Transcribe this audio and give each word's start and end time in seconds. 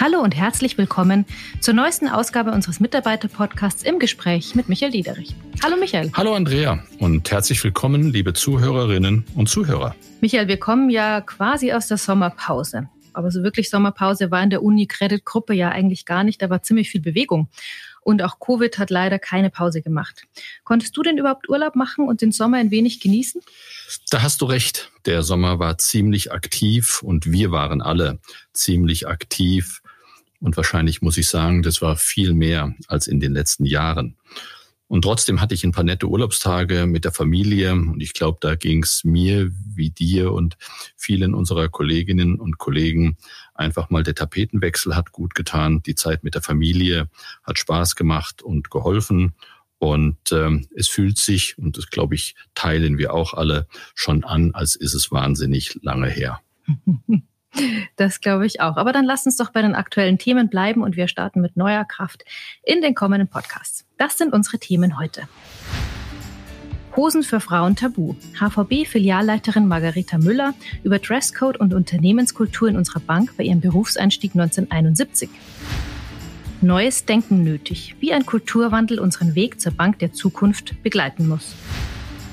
Hallo 0.00 0.20
und 0.20 0.36
herzlich 0.36 0.78
willkommen 0.78 1.26
zur 1.58 1.74
neuesten 1.74 2.06
Ausgabe 2.06 2.52
unseres 2.52 2.78
Mitarbeiter-Podcasts 2.78 3.82
im 3.82 3.98
Gespräch 3.98 4.54
mit 4.54 4.68
Michael 4.68 4.92
Diederich. 4.92 5.34
Hallo 5.60 5.76
Michael. 5.76 6.12
Hallo 6.14 6.34
Andrea 6.34 6.84
und 7.00 7.28
herzlich 7.28 7.64
willkommen, 7.64 8.12
liebe 8.12 8.32
Zuhörerinnen 8.32 9.24
und 9.34 9.48
Zuhörer. 9.48 9.96
Michael, 10.20 10.46
wir 10.46 10.60
kommen 10.60 10.88
ja 10.88 11.20
quasi 11.20 11.72
aus 11.72 11.88
der 11.88 11.96
Sommerpause. 11.96 12.88
Aber 13.12 13.32
so 13.32 13.42
wirklich 13.42 13.70
Sommerpause 13.70 14.30
war 14.30 14.40
in 14.40 14.50
der 14.50 14.62
Uni-Credit-Gruppe 14.62 15.52
ja 15.52 15.70
eigentlich 15.70 16.04
gar 16.04 16.22
nicht. 16.22 16.40
Da 16.42 16.48
war 16.48 16.62
ziemlich 16.62 16.90
viel 16.90 17.00
Bewegung. 17.00 17.48
Und 18.00 18.22
auch 18.22 18.38
Covid 18.38 18.78
hat 18.78 18.90
leider 18.90 19.18
keine 19.18 19.50
Pause 19.50 19.82
gemacht. 19.82 20.22
Konntest 20.62 20.96
du 20.96 21.02
denn 21.02 21.18
überhaupt 21.18 21.48
Urlaub 21.48 21.74
machen 21.74 22.06
und 22.06 22.22
den 22.22 22.30
Sommer 22.30 22.58
ein 22.58 22.70
wenig 22.70 23.00
genießen? 23.00 23.40
Da 24.10 24.22
hast 24.22 24.40
du 24.42 24.44
recht. 24.44 24.92
Der 25.06 25.24
Sommer 25.24 25.58
war 25.58 25.76
ziemlich 25.76 26.30
aktiv 26.30 27.02
und 27.02 27.32
wir 27.32 27.50
waren 27.50 27.82
alle 27.82 28.20
ziemlich 28.52 29.08
aktiv. 29.08 29.82
Und 30.40 30.56
wahrscheinlich 30.56 31.02
muss 31.02 31.16
ich 31.16 31.28
sagen, 31.28 31.62
das 31.62 31.82
war 31.82 31.96
viel 31.96 32.34
mehr 32.34 32.74
als 32.86 33.06
in 33.06 33.20
den 33.20 33.32
letzten 33.32 33.64
Jahren. 33.64 34.16
Und 34.88 35.02
trotzdem 35.02 35.42
hatte 35.42 35.54
ich 35.54 35.64
ein 35.64 35.72
paar 35.72 35.84
nette 35.84 36.08
Urlaubstage 36.08 36.86
mit 36.86 37.04
der 37.04 37.12
Familie. 37.12 37.72
Und 37.72 38.00
ich 38.00 38.14
glaube, 38.14 38.38
da 38.40 38.54
ging 38.54 38.82
es 38.82 39.04
mir 39.04 39.50
wie 39.52 39.90
dir 39.90 40.32
und 40.32 40.56
vielen 40.96 41.34
unserer 41.34 41.68
Kolleginnen 41.68 42.40
und 42.40 42.56
Kollegen 42.56 43.18
einfach 43.54 43.90
mal 43.90 44.02
der 44.02 44.14
Tapetenwechsel 44.14 44.96
hat 44.96 45.12
gut 45.12 45.34
getan. 45.34 45.82
Die 45.82 45.94
Zeit 45.94 46.24
mit 46.24 46.34
der 46.34 46.42
Familie 46.42 47.10
hat 47.42 47.58
Spaß 47.58 47.96
gemacht 47.96 48.40
und 48.40 48.70
geholfen. 48.70 49.34
Und 49.78 50.32
ähm, 50.32 50.66
es 50.74 50.88
fühlt 50.88 51.18
sich, 51.18 51.58
und 51.58 51.76
das 51.76 51.90
glaube 51.90 52.14
ich, 52.14 52.34
teilen 52.54 52.96
wir 52.96 53.12
auch 53.12 53.34
alle 53.34 53.68
schon 53.94 54.24
an, 54.24 54.52
als 54.54 54.74
ist 54.74 54.94
es 54.94 55.12
wahnsinnig 55.12 55.78
lange 55.82 56.08
her. 56.08 56.40
Das 57.96 58.20
glaube 58.20 58.46
ich 58.46 58.60
auch. 58.60 58.76
Aber 58.76 58.92
dann 58.92 59.04
lass 59.04 59.26
uns 59.26 59.36
doch 59.36 59.50
bei 59.50 59.62
den 59.62 59.74
aktuellen 59.74 60.18
Themen 60.18 60.48
bleiben 60.48 60.82
und 60.82 60.96
wir 60.96 61.08
starten 61.08 61.40
mit 61.40 61.56
neuer 61.56 61.84
Kraft 61.84 62.24
in 62.62 62.80
den 62.80 62.94
kommenden 62.94 63.28
Podcasts. 63.28 63.84
Das 63.96 64.18
sind 64.18 64.32
unsere 64.32 64.58
Themen 64.58 64.98
heute. 64.98 65.28
Hosen 66.96 67.22
für 67.22 67.40
Frauen 67.40 67.76
tabu. 67.76 68.16
HVB-Filialleiterin 68.40 69.66
Margareta 69.66 70.18
Müller 70.18 70.54
über 70.82 70.98
Dresscode 70.98 71.58
und 71.58 71.72
Unternehmenskultur 71.72 72.68
in 72.68 72.76
unserer 72.76 73.00
Bank 73.00 73.36
bei 73.36 73.44
ihrem 73.44 73.60
Berufseinstieg 73.60 74.32
1971. 74.32 75.30
Neues 76.60 77.04
Denken 77.04 77.44
nötig, 77.44 77.94
wie 78.00 78.12
ein 78.12 78.26
Kulturwandel 78.26 78.98
unseren 78.98 79.36
Weg 79.36 79.60
zur 79.60 79.70
Bank 79.70 80.00
der 80.00 80.12
Zukunft 80.12 80.82
begleiten 80.82 81.28
muss. 81.28 81.54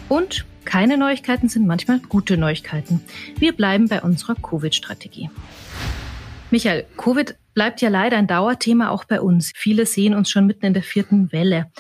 Und 0.09 0.45
keine 0.65 0.97
Neuigkeiten 0.97 1.49
sind 1.49 1.67
manchmal 1.67 1.99
gute 1.99 2.37
Neuigkeiten. 2.37 3.01
Wir 3.37 3.53
bleiben 3.53 3.87
bei 3.87 4.01
unserer 4.01 4.35
Covid-Strategie. 4.35 5.29
Michael, 6.51 6.85
Covid 6.97 7.35
bleibt 7.55 7.81
ja 7.81 7.89
leider 7.89 8.17
ein 8.17 8.27
Dauerthema 8.27 8.89
auch 8.89 9.05
bei 9.05 9.19
uns. 9.19 9.51
Viele 9.55 9.85
sehen 9.85 10.13
uns 10.13 10.29
schon 10.29 10.45
mitten 10.45 10.65
in 10.65 10.73
der 10.73 10.83
vierten 10.83 11.31
Welle. 11.31 11.71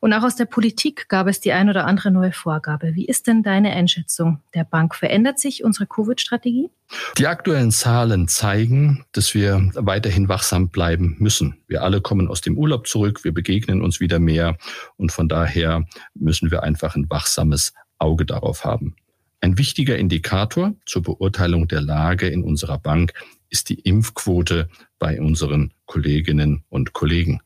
Und 0.00 0.12
auch 0.12 0.24
aus 0.24 0.36
der 0.36 0.44
Politik 0.44 1.08
gab 1.08 1.28
es 1.28 1.40
die 1.40 1.52
ein 1.52 1.70
oder 1.70 1.86
andere 1.86 2.10
neue 2.10 2.32
Vorgabe. 2.32 2.94
Wie 2.94 3.06
ist 3.06 3.28
denn 3.28 3.42
deine 3.42 3.70
Einschätzung 3.70 4.42
der 4.54 4.64
Bank? 4.64 4.94
Verändert 4.94 5.38
sich 5.38 5.64
unsere 5.64 5.86
Covid-Strategie? 5.86 6.68
Die 7.16 7.28
aktuellen 7.28 7.70
Zahlen 7.70 8.26
zeigen, 8.26 9.04
dass 9.12 9.32
wir 9.32 9.70
weiterhin 9.74 10.28
wachsam 10.28 10.68
bleiben 10.68 11.16
müssen. 11.20 11.62
Wir 11.68 11.82
alle 11.82 12.00
kommen 12.00 12.26
aus 12.26 12.40
dem 12.40 12.58
Urlaub 12.58 12.88
zurück, 12.88 13.22
wir 13.22 13.32
begegnen 13.32 13.82
uns 13.82 14.00
wieder 14.00 14.18
mehr 14.18 14.56
und 14.96 15.12
von 15.12 15.28
daher 15.28 15.84
müssen 16.14 16.50
wir 16.50 16.64
einfach 16.64 16.96
ein 16.96 17.08
wachsames 17.08 17.72
Auge 18.00 18.26
darauf 18.26 18.64
haben. 18.64 18.96
Ein 19.40 19.56
wichtiger 19.56 19.96
Indikator 19.96 20.74
zur 20.84 21.02
Beurteilung 21.02 21.66
der 21.68 21.80
Lage 21.80 22.28
in 22.28 22.42
unserer 22.42 22.78
Bank 22.78 23.14
ist 23.48 23.68
die 23.68 23.80
Impfquote 23.80 24.68
bei 24.98 25.20
unseren 25.20 25.72
Kolleginnen 25.86 26.64
und 26.68 26.92
Kollegen. 26.92 27.40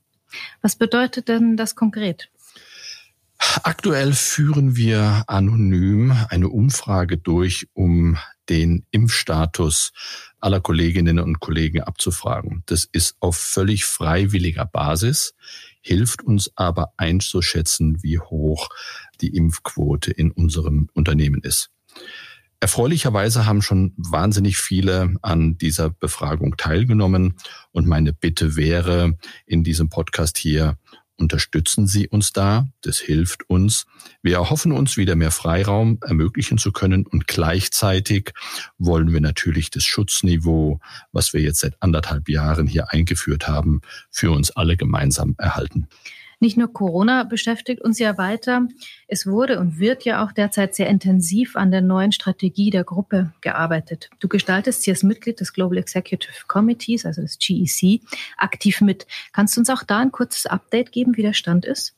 Was 0.61 0.77
bedeutet 0.77 1.29
denn 1.29 1.57
das 1.57 1.77
konkret? 1.77 2.31
Aktuell 3.63 4.13
führen 4.13 4.77
wir 4.77 5.25
anonym 5.27 6.13
eine 6.29 6.49
Umfrage 6.49 7.19
durch, 7.19 7.69
um 7.75 8.19
den 8.49 8.85
Impfstatus 8.91 9.93
aller 10.41 10.61
Kolleginnen 10.61 11.19
und 11.19 11.41
Kollegen 11.41 11.83
abzufragen. 11.83 12.63
Das 12.67 12.89
ist 12.91 13.17
auf 13.21 13.37
völlig 13.37 13.85
freiwilliger 13.85 14.67
Basis, 14.67 15.35
hilft 15.81 16.23
uns 16.23 16.51
aber 16.57 16.93
einzuschätzen, 16.97 18.03
wie 18.03 18.19
hoch 18.19 18.69
die 19.17 19.35
Impfquote 19.35 20.11
in 20.11 20.31
unserem 20.31 20.89
Unternehmen 20.95 21.41
ist. 21.43 21.71
Erfreulicherweise 22.61 23.45
haben 23.45 23.61
schon 23.61 23.93
wahnsinnig 23.97 24.57
viele 24.57 25.17
an 25.21 25.59
dieser 25.59 25.91
Befragung 25.91 26.57
teilgenommen 26.57 27.35
und 27.73 27.87
meine 27.87 28.15
Bitte 28.15 28.57
wäre 28.57 29.19
in 29.45 29.65
diesem 29.65 29.91
Podcast 29.91 30.39
hier, 30.39 30.79
unterstützen 31.17 31.87
Sie 31.87 32.09
uns 32.09 32.33
da. 32.33 32.67
Das 32.81 32.99
hilft 32.99 33.49
uns. 33.49 33.87
Wir 34.23 34.37
erhoffen 34.37 34.73
uns 34.73 34.97
wieder 34.97 35.15
mehr 35.15 35.31
Freiraum 35.31 35.99
ermöglichen 36.03 36.59
zu 36.59 36.73
können 36.73 37.07
und 37.07 37.27
gleichzeitig 37.27 38.33
wollen 38.79 39.13
wir 39.13 39.21
natürlich 39.21 39.71
das 39.71 39.85
Schutzniveau, 39.85 40.81
was 41.13 41.33
wir 41.33 41.41
jetzt 41.41 41.61
seit 41.61 41.81
anderthalb 41.83 42.29
Jahren 42.29 42.67
hier 42.67 42.93
eingeführt 42.93 43.47
haben, 43.47 43.81
für 44.11 44.31
uns 44.31 44.51
alle 44.51 44.77
gemeinsam 44.77 45.35
erhalten. 45.39 45.89
Nicht 46.41 46.57
nur 46.57 46.73
Corona 46.73 47.25
beschäftigt 47.25 47.81
uns 47.81 47.99
ja 47.99 48.19
weiter. 48.19 48.67
Es 49.09 49.27
wurde 49.27 49.59
und 49.59 49.79
wird 49.79 50.05
ja 50.05 50.25
auch 50.25 50.33
derzeit 50.33 50.75
sehr 50.75 50.89
intensiv 50.89 51.57
an 51.57 51.71
der 51.71 51.81
neuen 51.81 52.13
Strategie 52.13 52.71
der 52.71 52.85
Gruppe 52.85 53.33
gearbeitet. 53.41 54.11
Du 54.21 54.29
gestaltest 54.29 54.85
hier 54.85 54.95
als 54.95 55.03
Mitglied 55.03 55.41
des 55.41 55.53
Global 55.53 55.79
Executive 55.79 56.47
Committees, 56.47 57.07
also 57.07 57.23
des 57.23 57.39
GEC, 57.39 58.01
aktiv 58.37 58.81
mit. 58.81 59.07
Kannst 59.33 59.57
du 59.57 59.61
uns 59.61 59.71
auch 59.71 59.83
da 59.83 59.99
ein 59.99 60.13
kurzes 60.13 60.47
Update 60.47 60.93
geben, 60.93 61.17
wie 61.17 61.23
der 61.23 61.35
Stand 61.35 61.65
ist? 61.65 61.95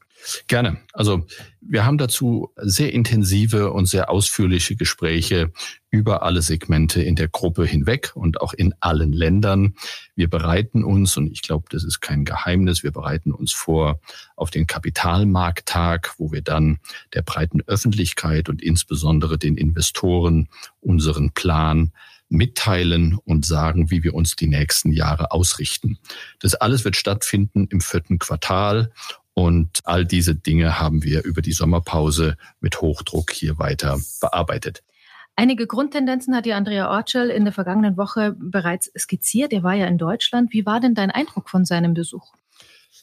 Gerne. 0.47 0.79
Also 0.93 1.27
wir 1.61 1.85
haben 1.85 1.99
dazu 1.99 2.53
sehr 2.57 2.93
intensive 2.93 3.73
und 3.73 3.87
sehr 3.87 4.11
ausführliche 4.11 4.77
Gespräche 4.77 5.53
über 5.91 6.23
alle 6.23 6.43
Segmente 6.43 7.03
in 7.03 7.17
der 7.17 7.29
Gruppe 7.29 7.65
hinweg 7.65 8.13
und 8.15 8.41
auch 8.41 8.53
in 8.53 8.75
allen 8.81 9.13
Ländern. 9.13 9.75
Wir 10.15 10.29
bereiten 10.29 10.85
uns, 10.85 11.17
und 11.17 11.31
ich 11.31 11.43
glaube, 11.43 11.67
das 11.71 11.85
ist 11.85 12.01
kein 12.01 12.25
Geheimnis, 12.25 12.83
wir 12.83 12.93
bereiten 12.93 13.33
uns 13.33 13.53
vor 13.53 14.01
auf 14.37 14.51
den 14.51 14.67
Kapitalmarkttag, 14.67 16.15
wo 16.19 16.33
wir 16.33 16.43
dann 16.43 16.79
der 17.15 17.23
breiten 17.23 17.63
Öffentlichkeit 17.67 18.49
und 18.49 18.63
insbesondere 18.63 19.39
den 19.39 19.57
Investoren 19.57 20.49
unseren 20.81 21.33
Plan 21.33 21.93
mitteilen 22.29 23.19
und 23.25 23.47
sagen, 23.47 23.91
wie 23.91 24.03
wir 24.03 24.15
uns 24.15 24.35
die 24.35 24.49
nächsten 24.49 24.93
Jahre 24.93 25.31
ausrichten. 25.31 25.99
Das 26.41 26.55
alles 26.55 26.85
wird 26.85 26.97
stattfinden 26.97 27.69
im 27.71 27.81
vierten 27.81 28.19
Quartal 28.19 28.93
und 29.39 29.81
all 29.85 30.07
diese 30.07 30.35
Dinge 30.35 30.81
haben 30.81 31.05
wir 31.05 31.23
über 31.25 31.43
die 31.43 31.53
Sommerpause 31.53 32.39
mit 32.61 32.81
Hochdruck 32.81 33.31
hier 33.33 33.59
weiter 33.59 34.01
bearbeitet. 34.19 34.83
Einige 35.37 35.67
Grundtendenzen 35.67 36.35
hat 36.35 36.47
ja 36.47 36.57
Andrea 36.57 36.91
Ortschel 36.91 37.29
in 37.29 37.45
der 37.45 37.53
vergangenen 37.53 37.99
Woche 37.99 38.35
bereits 38.39 38.91
skizziert. 38.99 39.53
Er 39.53 39.63
war 39.63 39.75
ja 39.75 39.87
in 39.87 39.99
Deutschland. 39.99 40.55
Wie 40.55 40.65
war 40.65 40.81
denn 40.81 40.95
dein 40.95 41.11
Eindruck 41.11 41.51
von 41.51 41.67
seinem 41.67 41.93
Besuch? 41.93 42.33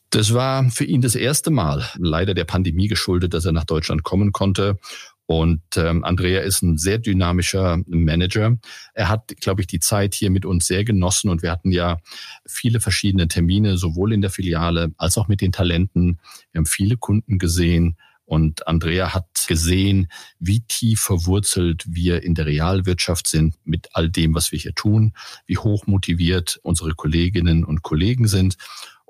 Das 0.10 0.34
war 0.34 0.68
für 0.72 0.86
ihn 0.86 1.02
das 1.02 1.14
erste 1.14 1.52
Mal, 1.52 1.86
leider 1.98 2.34
der 2.34 2.46
Pandemie 2.46 2.88
geschuldet, 2.88 3.36
dass 3.36 3.46
er 3.46 3.52
nach 3.52 3.66
Deutschland 3.66 4.02
kommen 4.02 4.32
konnte. 4.32 4.80
Und 5.26 5.62
ähm, 5.78 6.04
Andrea 6.04 6.42
ist 6.42 6.62
ein 6.64 6.78
sehr 6.78 6.98
dynamischer 6.98 7.80
Manager. 7.88 8.58
Er 8.94 9.10
hat, 9.10 9.34
glaube 9.40 9.62
ich, 9.62 9.68
die 9.68 9.80
Zeit 9.80 10.14
hier 10.14 10.30
mit 10.30 10.46
uns 10.46 10.68
sehr 10.68 10.84
genossen 10.84 11.30
und 11.30 11.42
wir 11.42 11.52
hatten 11.52 11.72
ja 11.72 11.98
viele 12.46 12.80
verschiedene 12.80 13.28
Termine, 13.28 13.78
sowohl 13.78 14.14
in 14.14 14.22
der 14.22 14.32
Filiale 14.32 14.92
als 14.98 15.18
auch 15.18 15.28
mit 15.28 15.42
den 15.42 15.54
Talenten. 15.54 16.20
Wir 16.52 16.60
haben 16.60 16.66
viele 16.66 16.98
Kunden 16.98 17.40
gesehen. 17.40 17.98
Und 18.26 18.68
Andrea 18.68 19.14
hat 19.14 19.46
gesehen, 19.48 20.08
wie 20.40 20.62
tief 20.62 21.02
verwurzelt 21.02 21.84
wir 21.88 22.24
in 22.24 22.36
der 22.36 22.46
Realwirtschaft 22.46 23.28
sind 23.28 23.56
mit 23.66 23.90
all 23.94 24.10
dem, 24.10 24.34
was 24.34 24.52
wir 24.52 24.60
hier 24.60 24.74
tun, 24.74 25.14
wie 25.46 25.58
hoch 25.58 25.88
motiviert 25.88 26.60
unsere 26.64 26.94
Kolleginnen 26.96 27.66
und 27.66 27.84
Kollegen 27.84 28.28
sind. 28.28 28.56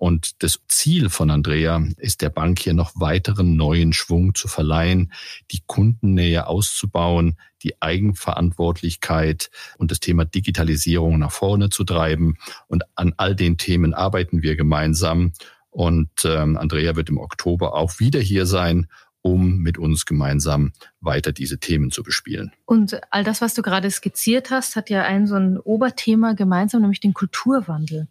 Und 0.04 0.44
das 0.44 0.60
Ziel 0.68 1.10
von 1.10 1.32
Andrea 1.32 1.82
ist 1.96 2.22
der 2.22 2.30
Bank 2.30 2.60
hier 2.60 2.74
noch 2.74 2.92
weiteren 2.96 3.56
neuen 3.56 3.94
Schwung 3.94 4.36
zu 4.36 4.50
verleihen, 4.50 5.14
die 5.50 5.62
Kundennähe 5.66 6.46
auszubauen, 6.46 7.38
die 7.62 7.82
Eigenverantwortlichkeit 7.82 9.50
und 9.78 9.92
das 9.92 10.02
Thema 10.02 10.26
Digitalisierung 10.26 11.20
nach 11.20 11.32
vorne 11.32 11.70
zu 11.70 11.86
treiben. 11.86 12.36
Und 12.68 12.84
an 12.96 13.14
all 13.16 13.34
den 13.34 13.58
Themen 13.58 13.94
arbeiten 13.94 14.44
wir 14.44 14.58
gemeinsam. 14.58 15.32
Und 15.70 16.10
ähm, 16.26 16.58
Andrea 16.58 16.98
wird 16.98 17.08
im 17.08 17.18
Oktober 17.18 17.74
auch 17.74 18.02
wieder 18.02 18.20
hier 18.20 18.46
sein 18.46 18.88
um 19.24 19.60
mit 19.60 19.78
uns 19.78 20.06
gemeinsam 20.06 20.74
weiter 21.04 21.32
diese 21.32 21.60
Themen 21.60 21.92
zu 21.92 22.04
bespielen. 22.04 22.52
Und 22.66 23.00
all 23.12 23.24
das, 23.24 23.42
was 23.42 23.54
du 23.54 23.62
gerade 23.62 23.90
skizziert 23.92 24.50
hast, 24.50 24.76
hat 24.76 24.90
ja 24.90 25.04
ein 25.04 25.28
so 25.28 25.36
ein 25.36 25.60
Oberthema 25.60 26.34
gemeinsam, 26.34 26.82
nämlich 26.82 27.00
den 27.00 27.14
Kulturwandel. 27.14 28.08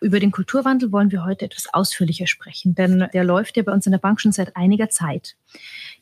Über 0.00 0.20
den 0.20 0.30
Kulturwandel 0.30 0.92
wollen 0.92 1.12
wir 1.12 1.24
heute 1.24 1.44
etwas 1.44 1.72
ausführlicher 1.72 2.26
sprechen, 2.26 2.74
denn 2.74 3.08
der 3.12 3.24
läuft 3.24 3.56
ja 3.56 3.62
bei 3.62 3.72
uns 3.72 3.86
in 3.86 3.92
der 3.92 3.98
Bank 3.98 4.20
schon 4.20 4.32
seit 4.32 4.56
einiger 4.56 4.88
Zeit. 4.88 5.36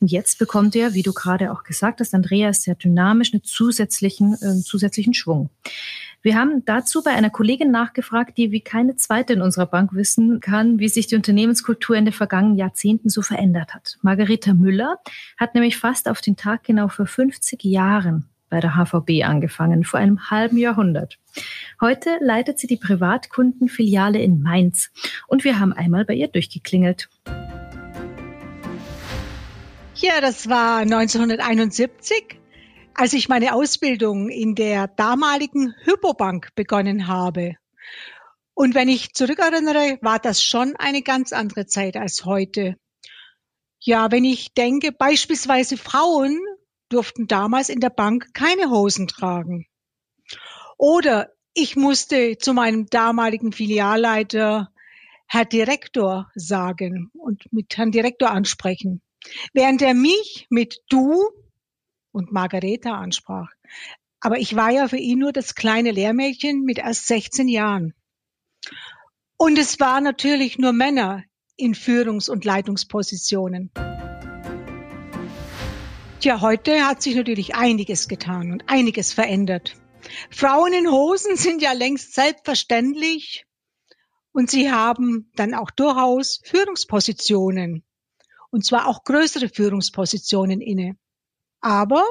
Und 0.00 0.10
jetzt 0.10 0.38
bekommt 0.38 0.74
er, 0.76 0.94
wie 0.94 1.02
du 1.02 1.12
gerade 1.12 1.52
auch 1.52 1.62
gesagt 1.62 2.00
hast, 2.00 2.14
Andreas 2.14 2.62
sehr 2.62 2.74
dynamisch, 2.74 3.32
einen 3.32 3.44
zusätzlichen, 3.44 4.34
äh, 4.34 4.62
zusätzlichen 4.62 5.14
Schwung. 5.14 5.50
Wir 6.22 6.36
haben 6.36 6.64
dazu 6.66 7.02
bei 7.02 7.12
einer 7.12 7.30
Kollegin 7.30 7.70
nachgefragt, 7.70 8.36
die 8.36 8.50
wie 8.50 8.60
keine 8.60 8.96
zweite 8.96 9.32
in 9.32 9.40
unserer 9.40 9.64
Bank 9.64 9.94
wissen 9.94 10.40
kann, 10.40 10.78
wie 10.78 10.88
sich 10.88 11.06
die 11.06 11.16
Unternehmenskultur 11.16 11.96
in 11.96 12.04
den 12.04 12.12
vergangenen 12.12 12.58
Jahrzehnten 12.58 13.08
so 13.08 13.22
verändert 13.22 13.72
hat. 13.74 13.96
Margareta 14.02 14.52
Müller 14.52 14.98
hat 15.38 15.54
nämlich 15.54 15.78
fast 15.78 16.08
auf 16.08 16.20
den 16.20 16.29
Tag 16.36 16.64
genau 16.64 16.88
vor 16.88 17.06
50 17.06 17.62
Jahren 17.64 18.28
bei 18.50 18.60
der 18.60 18.74
HVB 18.74 19.24
angefangen, 19.24 19.84
vor 19.84 20.00
einem 20.00 20.30
halben 20.30 20.58
Jahrhundert. 20.58 21.18
Heute 21.80 22.18
leitet 22.20 22.58
sie 22.58 22.66
die 22.66 22.76
Privatkundenfiliale 22.76 24.20
in 24.20 24.42
Mainz 24.42 24.90
und 25.28 25.44
wir 25.44 25.60
haben 25.60 25.72
einmal 25.72 26.04
bei 26.04 26.14
ihr 26.14 26.28
durchgeklingelt. 26.28 27.08
Ja, 29.94 30.20
das 30.20 30.48
war 30.48 30.78
1971, 30.78 32.40
als 32.94 33.12
ich 33.12 33.28
meine 33.28 33.54
Ausbildung 33.54 34.28
in 34.28 34.54
der 34.54 34.88
damaligen 34.88 35.74
Hypobank 35.84 36.48
begonnen 36.54 37.06
habe. 37.06 37.56
Und 38.54 38.74
wenn 38.74 38.88
ich 38.88 39.14
zurückerinnere, 39.14 39.98
war 40.02 40.18
das 40.18 40.42
schon 40.42 40.74
eine 40.76 41.02
ganz 41.02 41.32
andere 41.32 41.66
Zeit 41.66 41.96
als 41.96 42.24
heute. 42.24 42.76
Ja, 43.82 44.10
wenn 44.12 44.24
ich 44.24 44.52
denke, 44.52 44.92
beispielsweise 44.92 45.76
Frauen 45.78 46.38
durften 46.90 47.26
damals 47.26 47.70
in 47.70 47.80
der 47.80 47.90
Bank 47.90 48.34
keine 48.34 48.70
Hosen 48.70 49.08
tragen. 49.08 49.66
Oder 50.76 51.30
ich 51.54 51.76
musste 51.76 52.36
zu 52.38 52.52
meinem 52.52 52.86
damaligen 52.86 53.52
Filialleiter 53.52 54.70
Herr 55.26 55.44
Direktor 55.44 56.30
sagen 56.34 57.10
und 57.14 57.50
mit 57.52 57.76
Herrn 57.76 57.92
Direktor 57.92 58.30
ansprechen, 58.30 59.00
während 59.52 59.80
er 59.80 59.94
mich 59.94 60.46
mit 60.50 60.80
du 60.88 61.22
und 62.12 62.32
Margareta 62.32 62.98
ansprach. 62.98 63.50
Aber 64.20 64.38
ich 64.38 64.56
war 64.56 64.70
ja 64.70 64.88
für 64.88 64.98
ihn 64.98 65.20
nur 65.20 65.32
das 65.32 65.54
kleine 65.54 65.92
Lehrmädchen 65.92 66.62
mit 66.62 66.78
erst 66.78 67.06
16 67.06 67.48
Jahren. 67.48 67.94
Und 69.38 69.58
es 69.58 69.80
waren 69.80 70.04
natürlich 70.04 70.58
nur 70.58 70.72
Männer 70.72 71.24
in 71.60 71.74
Führungs- 71.74 72.30
und 72.30 72.44
Leitungspositionen. 72.44 73.70
Tja, 76.20 76.40
heute 76.40 76.86
hat 76.86 77.02
sich 77.02 77.14
natürlich 77.14 77.54
einiges 77.54 78.08
getan 78.08 78.52
und 78.52 78.64
einiges 78.66 79.12
verändert. 79.12 79.76
Frauen 80.30 80.72
in 80.72 80.90
Hosen 80.90 81.36
sind 81.36 81.62
ja 81.62 81.72
längst 81.72 82.14
selbstverständlich 82.14 83.46
und 84.32 84.50
sie 84.50 84.70
haben 84.70 85.30
dann 85.36 85.54
auch 85.54 85.70
durchaus 85.70 86.40
Führungspositionen 86.44 87.84
und 88.50 88.64
zwar 88.64 88.86
auch 88.86 89.04
größere 89.04 89.48
Führungspositionen 89.48 90.60
inne. 90.60 90.96
Aber 91.60 92.04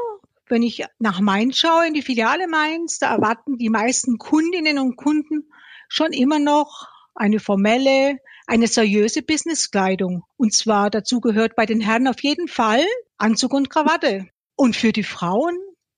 wenn 0.47 0.63
ich 0.63 0.85
nach 0.97 1.19
Mainz 1.19 1.57
schaue, 1.57 1.87
in 1.87 1.93
die 1.93 2.01
Filiale 2.01 2.47
Mainz, 2.47 2.97
da 2.99 3.13
erwarten 3.13 3.57
die 3.57 3.69
meisten 3.69 4.17
Kundinnen 4.17 4.79
und 4.79 4.95
Kunden 4.95 5.51
schon 5.87 6.13
immer 6.13 6.39
noch 6.39 6.87
eine 7.13 7.39
formelle, 7.39 8.17
eine 8.49 8.67
seriöse 8.67 9.21
Businesskleidung. 9.21 10.23
Und 10.35 10.53
zwar 10.53 10.89
dazu 10.89 11.21
gehört 11.21 11.55
bei 11.55 11.67
den 11.67 11.81
Herren 11.81 12.07
auf 12.07 12.21
jeden 12.23 12.47
Fall 12.47 12.83
Anzug 13.17 13.53
und 13.53 13.69
Krawatte. 13.69 14.27
Und 14.55 14.75
für 14.75 14.91
die 14.91 15.03
Frauen 15.03 15.55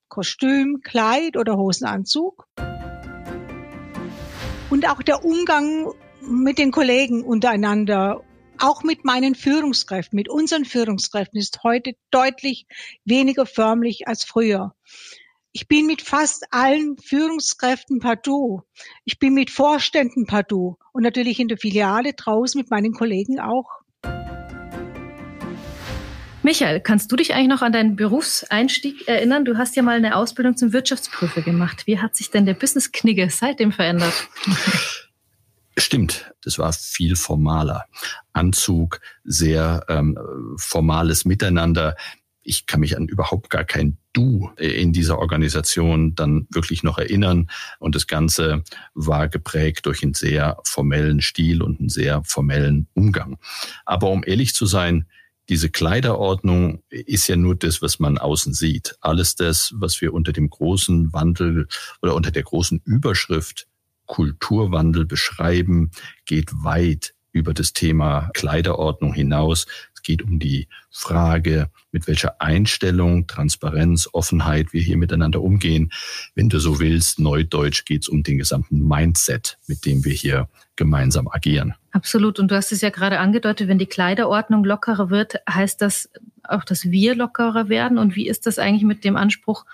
Kostüm, 0.09 0.81
Kleid 0.83 1.37
oder 1.37 1.55
Hosenanzug. 1.55 2.45
Und 4.69 4.89
auch 4.89 5.01
der 5.01 5.23
Umgang 5.23 5.93
mit 6.21 6.57
den 6.57 6.71
Kollegen 6.71 7.23
untereinander, 7.23 8.21
auch 8.59 8.83
mit 8.83 9.05
meinen 9.05 9.33
Führungskräften, 9.33 10.17
mit 10.17 10.27
unseren 10.27 10.65
Führungskräften 10.65 11.39
ist 11.39 11.63
heute 11.63 11.93
deutlich 12.11 12.67
weniger 13.05 13.45
förmlich 13.45 14.07
als 14.09 14.25
früher. 14.25 14.75
Ich 15.53 15.69
bin 15.69 15.85
mit 15.85 16.01
fast 16.01 16.45
allen 16.51 16.97
Führungskräften 16.97 17.99
partout. 17.99 18.63
Ich 19.05 19.19
bin 19.19 19.33
mit 19.33 19.49
Vorständen 19.49 20.25
partout 20.25 20.77
und 20.91 21.03
natürlich 21.03 21.39
in 21.39 21.47
der 21.47 21.57
Filiale 21.57 22.13
draußen 22.13 22.59
mit 22.59 22.69
meinen 22.69 22.93
Kollegen 22.93 23.39
auch. 23.39 23.81
Michael, 26.43 26.79
kannst 26.79 27.11
du 27.11 27.15
dich 27.15 27.35
eigentlich 27.35 27.49
noch 27.49 27.61
an 27.61 27.71
deinen 27.71 27.95
Berufseinstieg 27.95 29.07
erinnern? 29.07 29.45
Du 29.45 29.57
hast 29.57 29.75
ja 29.75 29.83
mal 29.83 29.97
eine 29.97 30.15
Ausbildung 30.15 30.57
zum 30.57 30.73
Wirtschaftsprüfer 30.73 31.43
gemacht. 31.43 31.85
Wie 31.85 31.99
hat 31.99 32.15
sich 32.15 32.31
denn 32.31 32.47
der 32.47 32.55
Business-Knigge 32.55 33.29
seitdem 33.29 33.71
verändert? 33.71 34.13
Stimmt, 35.77 36.33
das 36.43 36.57
war 36.57 36.73
viel 36.73 37.15
formaler. 37.15 37.85
Anzug, 38.33 38.99
sehr 39.23 39.85
ähm, 39.87 40.17
formales 40.57 41.25
Miteinander. 41.25 41.95
Ich 42.43 42.65
kann 42.65 42.79
mich 42.79 42.97
an 42.97 43.07
überhaupt 43.07 43.49
gar 43.49 43.63
kein 43.63 43.97
Du 44.13 44.49
in 44.57 44.91
dieser 44.91 45.19
Organisation 45.19 46.15
dann 46.15 46.47
wirklich 46.51 46.83
noch 46.83 46.97
erinnern. 46.97 47.49
Und 47.79 47.95
das 47.95 48.07
Ganze 48.07 48.63
war 48.93 49.29
geprägt 49.29 49.85
durch 49.85 50.03
einen 50.03 50.13
sehr 50.13 50.57
formellen 50.65 51.21
Stil 51.21 51.61
und 51.61 51.79
einen 51.79 51.89
sehr 51.89 52.23
formellen 52.25 52.87
Umgang. 52.93 53.37
Aber 53.85 54.09
um 54.09 54.23
ehrlich 54.25 54.53
zu 54.53 54.65
sein, 54.65 55.05
diese 55.49 55.69
Kleiderordnung 55.69 56.83
ist 56.89 57.27
ja 57.27 57.35
nur 57.35 57.55
das, 57.55 57.81
was 57.81 57.99
man 57.99 58.17
außen 58.17 58.53
sieht. 58.53 58.95
Alles 59.01 59.35
das, 59.35 59.73
was 59.75 59.99
wir 60.01 60.13
unter 60.13 60.31
dem 60.31 60.49
großen 60.49 61.11
Wandel 61.13 61.67
oder 62.01 62.15
unter 62.15 62.31
der 62.31 62.43
großen 62.43 62.81
Überschrift 62.85 63.67
Kulturwandel 64.05 65.05
beschreiben, 65.05 65.91
geht 66.25 66.51
weit 66.63 67.13
über 67.31 67.53
das 67.53 67.73
Thema 67.73 68.29
Kleiderordnung 68.33 69.13
hinaus. 69.13 69.67
Es 70.01 70.07
geht 70.07 70.23
um 70.23 70.39
die 70.39 70.67
Frage, 70.89 71.69
mit 71.91 72.07
welcher 72.07 72.41
Einstellung, 72.41 73.27
Transparenz, 73.27 74.09
Offenheit 74.11 74.73
wir 74.73 74.81
hier 74.81 74.97
miteinander 74.97 75.43
umgehen. 75.43 75.91
Wenn 76.33 76.49
du 76.49 76.57
so 76.57 76.79
willst, 76.79 77.19
neudeutsch 77.19 77.85
geht 77.85 78.01
es 78.01 78.09
um 78.09 78.23
den 78.23 78.39
gesamten 78.39 78.81
Mindset, 78.87 79.59
mit 79.67 79.85
dem 79.85 80.03
wir 80.03 80.13
hier 80.13 80.49
gemeinsam 80.75 81.27
agieren. 81.27 81.75
Absolut. 81.91 82.39
Und 82.39 82.49
du 82.49 82.55
hast 82.55 82.71
es 82.71 82.81
ja 82.81 82.89
gerade 82.89 83.19
angedeutet, 83.19 83.67
wenn 83.67 83.77
die 83.77 83.85
Kleiderordnung 83.85 84.63
lockerer 84.63 85.11
wird, 85.11 85.35
heißt 85.47 85.79
das 85.83 86.09
auch, 86.41 86.63
dass 86.63 86.89
wir 86.89 87.13
lockerer 87.13 87.69
werden? 87.69 87.99
Und 87.99 88.15
wie 88.15 88.27
ist 88.27 88.47
das 88.47 88.57
eigentlich 88.57 88.85
mit 88.85 89.03
dem 89.03 89.15
Anspruch 89.15 89.65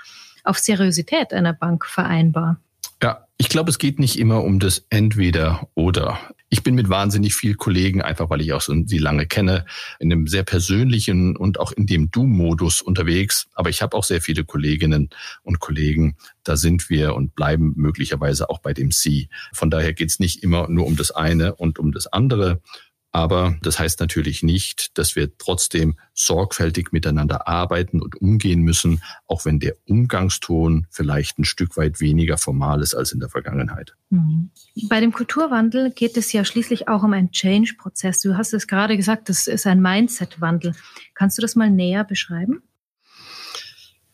auf 0.44 0.60
Seriosität 0.60 1.32
einer 1.32 1.54
Bank 1.54 1.86
vereinbar? 1.86 2.60
Ja, 3.02 3.28
ich 3.38 3.50
glaube, 3.50 3.70
es 3.70 3.78
geht 3.78 4.00
nicht 4.00 4.18
immer 4.18 4.44
um 4.44 4.60
das 4.60 4.86
Entweder 4.90 5.70
oder. 5.76 6.20
Ich 6.50 6.64
bin 6.64 6.76
mit 6.76 6.90
wahnsinnig 6.90 7.36
viel 7.36 7.56
Kollegen, 7.56 8.02
einfach 8.02 8.30
weil 8.30 8.42
ich 8.42 8.54
auch 8.54 8.62
so 8.62 8.74
sie 8.86 8.98
lange 8.98 9.28
kenne, 9.28 9.66
in 10.00 10.12
einem 10.12 10.28
sehr 10.28 10.44
persönlichen 10.44 11.36
und 11.36 11.60
auch 11.60 11.72
in 11.72 11.86
dem 11.86 12.10
Du-Modus 12.10 12.82
unterwegs. 12.82 13.48
Aber 13.54 13.70
ich 13.70 13.82
habe 13.82 13.96
auch 13.96 14.06
sehr 14.06 14.22
viele 14.22 14.46
Kolleginnen 14.46 15.10
und 15.44 15.60
Kollegen, 15.60 16.16
da 16.44 16.56
sind 16.56 16.90
wir 16.90 17.16
und 17.16 17.36
bleiben 17.36 17.74
möglicherweise 17.76 18.50
auch 18.50 18.60
bei 18.60 18.74
dem 18.74 18.92
Sie. 18.92 19.30
Von 19.54 19.70
daher 19.70 19.94
geht 19.94 20.10
es 20.10 20.20
nicht 20.20 20.42
immer 20.42 20.68
nur 20.70 20.88
um 20.88 20.96
das 20.96 21.12
eine 21.12 21.54
und 21.54 21.78
um 21.78 21.92
das 21.92 22.08
andere, 22.08 22.62
aber 23.12 23.58
das 23.62 23.80
heißt 23.80 24.00
natürlich 24.00 24.44
nicht, 24.44 24.98
dass 24.98 25.16
wir 25.16 25.38
trotzdem 25.38 25.98
sorgfältig 26.14 26.92
miteinander 26.92 27.48
arbeiten 27.48 28.02
und 28.02 28.16
umgehen 28.22 28.62
müssen, 28.62 29.02
auch 29.26 29.46
wenn 29.46 29.60
der 29.60 29.76
Umgangston 29.88 30.88
vielleicht 30.90 31.40
ein 31.40 31.46
Stück 31.46 31.78
weit 31.78 32.00
weniger 32.00 32.38
formal 32.38 32.82
ist 32.82 32.94
als 32.94 33.14
in 33.14 33.20
der 33.20 33.30
Vergangenheit. 33.30 33.96
Mhm. 34.10 34.52
Bei 34.90 35.00
dem 35.00 35.14
Kulturwandel 35.14 35.92
geht 35.92 36.18
es 36.18 36.32
ja 36.34 36.46
schließlich 36.46 36.88
auch 36.90 37.04
um 37.04 37.14
einen 37.14 37.32
Change-Prozess. 37.32 38.22
Du 38.22 38.38
hast 38.38 38.54
es 38.54 38.68
gerade 38.68 38.98
gesagt, 38.98 39.30
das 39.30 39.48
ist 39.48 39.66
ein 39.66 39.82
Mindset-Wandel. 39.82 40.76
Kannst 41.16 41.38
du 41.38 41.42
das 41.42 41.56
mal 41.56 41.72
näher 41.72 42.04
beschreiben? 42.04 42.62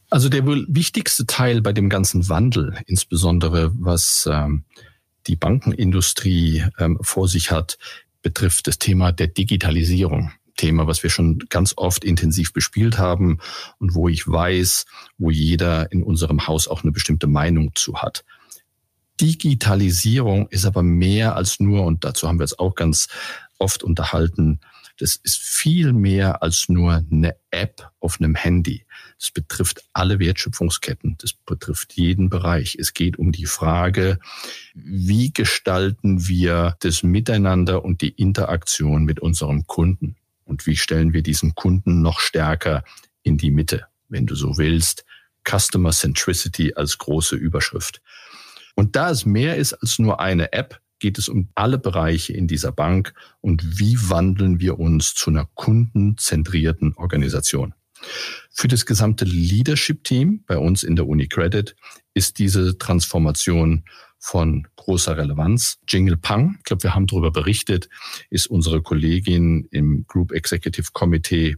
Also 0.09 0.29
der 0.29 0.45
wohl 0.45 0.67
wichtigste 0.69 1.25
Teil 1.25 1.61
bei 1.63 1.73
dem 1.73 1.89
ganzen 1.89 2.29
Wandel, 2.29 2.77
insbesondere 2.85 3.71
was 3.73 4.29
ähm, 4.31 4.63
die 5.25 5.35
Bankenindustrie 5.35 6.65
ähm, 6.77 6.99
vor 7.01 7.27
sich 7.27 7.49
hat, 7.49 7.79
betrifft 8.23 8.65
das 8.65 8.79
Thema 8.79 9.11
der 9.11 9.27
Digitalisierung. 9.27 10.31
Thema, 10.55 10.87
was 10.87 11.03
wir 11.03 11.09
schon 11.09 11.39
ganz 11.49 11.73
oft 11.77 12.03
intensiv 12.03 12.53
bespielt 12.53 12.97
haben 12.97 13.39
und 13.79 13.95
wo 13.95 14.07
ich 14.07 14.27
weiß, 14.27 14.85
wo 15.17 15.31
jeder 15.31 15.91
in 15.91 16.03
unserem 16.03 16.47
Haus 16.47 16.67
auch 16.67 16.83
eine 16.83 16.91
bestimmte 16.91 17.27
Meinung 17.27 17.71
zu 17.75 18.01
hat. 18.01 18.23
Digitalisierung 19.19 20.47
ist 20.49 20.65
aber 20.65 20.83
mehr 20.83 21.35
als 21.35 21.59
nur, 21.59 21.85
und 21.85 22.03
dazu 22.03 22.27
haben 22.27 22.39
wir 22.39 22.45
es 22.45 22.57
auch 22.57 22.75
ganz 22.75 23.07
oft 23.57 23.83
unterhalten, 23.83 24.59
das 24.97 25.15
ist 25.15 25.37
viel 25.37 25.93
mehr 25.93 26.43
als 26.43 26.69
nur 26.69 27.03
eine 27.11 27.35
App 27.49 27.89
auf 27.99 28.19
einem 28.19 28.35
Handy. 28.35 28.85
Das 29.19 29.31
betrifft 29.31 29.83
alle 29.93 30.19
Wertschöpfungsketten. 30.19 31.17
Das 31.19 31.33
betrifft 31.33 31.93
jeden 31.93 32.29
Bereich. 32.29 32.75
Es 32.79 32.93
geht 32.93 33.17
um 33.17 33.31
die 33.31 33.45
Frage, 33.45 34.19
wie 34.73 35.31
gestalten 35.31 36.27
wir 36.27 36.75
das 36.79 37.03
Miteinander 37.03 37.83
und 37.83 38.01
die 38.01 38.09
Interaktion 38.09 39.03
mit 39.03 39.19
unserem 39.19 39.67
Kunden? 39.67 40.15
Und 40.45 40.67
wie 40.67 40.75
stellen 40.75 41.13
wir 41.13 41.23
diesen 41.23 41.55
Kunden 41.55 42.01
noch 42.01 42.19
stärker 42.19 42.83
in 43.23 43.37
die 43.37 43.51
Mitte, 43.51 43.87
wenn 44.09 44.25
du 44.25 44.35
so 44.35 44.57
willst? 44.57 45.05
Customer 45.47 45.91
Centricity 45.91 46.73
als 46.75 46.97
große 46.97 47.35
Überschrift. 47.35 48.01
Und 48.75 48.95
da 48.95 49.09
es 49.09 49.25
mehr 49.25 49.57
ist 49.57 49.73
als 49.73 49.99
nur 49.99 50.19
eine 50.19 50.53
App, 50.53 50.79
geht 50.99 51.17
es 51.17 51.27
um 51.27 51.49
alle 51.53 51.77
Bereiche 51.77 52.33
in 52.33 52.47
dieser 52.47 52.71
Bank 52.71 53.13
und 53.41 53.77
wie 53.79 53.97
wandeln 54.09 54.59
wir 54.61 54.79
uns 54.79 55.13
zu 55.13 55.29
einer 55.29 55.45
kundenzentrierten 55.53 56.93
Organisation. 56.95 57.73
Für 58.51 58.67
das 58.67 58.85
gesamte 58.85 59.25
Leadership-Team 59.25 60.43
bei 60.45 60.57
uns 60.57 60.83
in 60.83 60.95
der 60.95 61.07
UniCredit 61.07 61.75
ist 62.13 62.39
diese 62.39 62.77
Transformation 62.77 63.85
von 64.19 64.67
großer 64.77 65.17
Relevanz. 65.17 65.79
Jingle 65.87 66.17
Pang, 66.17 66.55
ich 66.59 66.63
glaube, 66.63 66.83
wir 66.83 66.95
haben 66.95 67.07
darüber 67.07 67.31
berichtet, 67.31 67.89
ist 68.29 68.47
unsere 68.47 68.81
Kollegin 68.81 69.67
im 69.71 70.05
Group 70.07 70.31
Executive 70.31 70.91
Committee, 70.93 71.57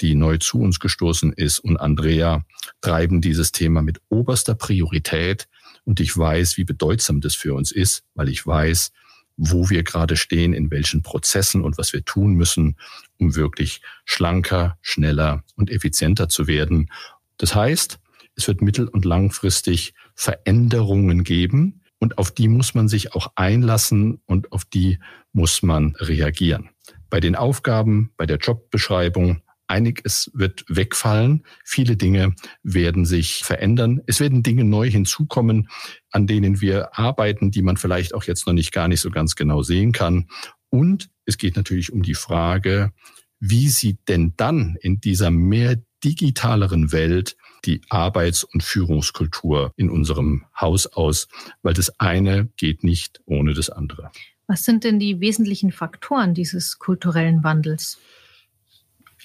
die 0.00 0.14
neu 0.14 0.38
zu 0.38 0.60
uns 0.60 0.78
gestoßen 0.78 1.32
ist, 1.32 1.58
und 1.58 1.78
Andrea 1.78 2.44
treiben 2.80 3.20
dieses 3.20 3.50
Thema 3.50 3.82
mit 3.82 4.00
oberster 4.08 4.54
Priorität. 4.54 5.48
Und 5.84 6.00
ich 6.00 6.16
weiß, 6.16 6.56
wie 6.58 6.64
bedeutsam 6.64 7.20
das 7.20 7.34
für 7.34 7.54
uns 7.54 7.72
ist, 7.72 8.04
weil 8.14 8.28
ich 8.28 8.46
weiß, 8.46 8.92
wo 9.36 9.68
wir 9.68 9.82
gerade 9.82 10.16
stehen, 10.16 10.52
in 10.52 10.70
welchen 10.70 11.02
Prozessen 11.02 11.62
und 11.62 11.78
was 11.78 11.92
wir 11.92 12.04
tun 12.04 12.34
müssen, 12.34 12.76
um 13.18 13.34
wirklich 13.34 13.82
schlanker, 14.04 14.78
schneller 14.80 15.44
und 15.56 15.70
effizienter 15.70 16.28
zu 16.28 16.46
werden. 16.46 16.90
Das 17.36 17.54
heißt, 17.54 17.98
es 18.34 18.48
wird 18.48 18.62
mittel- 18.62 18.88
und 18.88 19.04
langfristig 19.04 19.94
Veränderungen 20.14 21.24
geben 21.24 21.82
und 21.98 22.18
auf 22.18 22.30
die 22.30 22.48
muss 22.48 22.74
man 22.74 22.88
sich 22.88 23.14
auch 23.14 23.32
einlassen 23.34 24.20
und 24.26 24.52
auf 24.52 24.64
die 24.64 24.98
muss 25.32 25.62
man 25.62 25.94
reagieren. 25.96 26.70
Bei 27.10 27.20
den 27.20 27.36
Aufgaben, 27.36 28.12
bei 28.16 28.26
der 28.26 28.38
Jobbeschreibung, 28.38 29.42
einiges 29.68 30.30
wird 30.34 30.64
wegfallen, 30.68 31.44
viele 31.64 31.96
Dinge 31.96 32.34
werden 32.62 33.04
sich 33.04 33.42
verändern. 33.44 34.00
Es 34.06 34.20
werden 34.20 34.42
Dinge 34.42 34.64
neu 34.64 34.90
hinzukommen, 34.90 35.68
an 36.10 36.26
denen 36.26 36.60
wir 36.60 36.98
arbeiten, 36.98 37.50
die 37.50 37.62
man 37.62 37.76
vielleicht 37.76 38.14
auch 38.14 38.24
jetzt 38.24 38.46
noch 38.46 38.54
nicht 38.54 38.72
gar 38.72 38.88
nicht 38.88 39.00
so 39.00 39.10
ganz 39.10 39.36
genau 39.36 39.62
sehen 39.62 39.92
kann. 39.92 40.28
Und 40.70 41.10
es 41.24 41.38
geht 41.38 41.56
natürlich 41.56 41.92
um 41.92 42.02
die 42.02 42.14
Frage, 42.14 42.92
wie 43.40 43.68
sieht 43.68 44.08
denn 44.08 44.34
dann 44.36 44.76
in 44.80 45.00
dieser 45.00 45.30
mehr 45.30 45.82
digitaleren 46.04 46.92
Welt 46.92 47.36
die 47.64 47.80
Arbeits- 47.88 48.44
und 48.44 48.62
Führungskultur 48.62 49.72
in 49.76 49.90
unserem 49.90 50.44
Haus 50.58 50.86
aus, 50.86 51.28
weil 51.62 51.74
das 51.74 51.98
eine 51.98 52.48
geht 52.56 52.84
nicht 52.84 53.20
ohne 53.26 53.54
das 53.54 53.70
andere. 53.70 54.10
Was 54.46 54.64
sind 54.64 54.84
denn 54.84 55.00
die 55.00 55.20
wesentlichen 55.20 55.72
Faktoren 55.72 56.32
dieses 56.32 56.78
kulturellen 56.78 57.42
Wandels? 57.42 57.98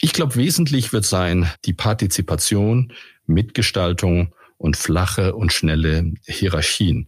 Ich 0.03 0.13
glaube, 0.13 0.35
wesentlich 0.35 0.93
wird 0.93 1.05
sein 1.05 1.47
die 1.63 1.73
Partizipation, 1.73 2.91
Mitgestaltung 3.27 4.33
und 4.57 4.75
flache 4.75 5.35
und 5.35 5.53
schnelle 5.53 6.13
Hierarchien. 6.25 7.07